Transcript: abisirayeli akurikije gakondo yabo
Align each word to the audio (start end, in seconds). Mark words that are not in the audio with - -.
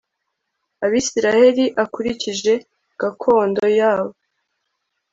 abisirayeli 0.85 1.65
akurikije 1.83 2.53
gakondo 2.99 3.63
yabo 3.79 4.13